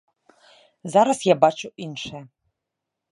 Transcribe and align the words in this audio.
Зараз 0.95 1.19
я 1.25 1.35
бачу 1.43 1.67
іншае. 1.89 2.23